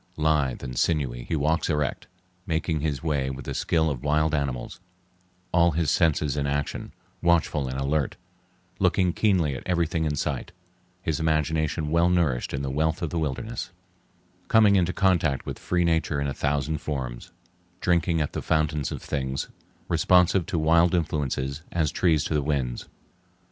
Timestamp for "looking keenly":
8.79-9.53